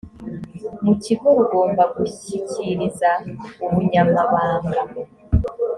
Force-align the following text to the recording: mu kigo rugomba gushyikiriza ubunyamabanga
mu 0.85 0.93
kigo 1.03 1.27
rugomba 1.37 1.83
gushyikiriza 1.95 3.09
ubunyamabanga 3.65 4.79